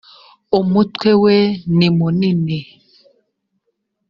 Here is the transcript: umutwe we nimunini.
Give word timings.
umutwe 0.59 1.09
we 1.23 1.37
nimunini. 1.77 2.59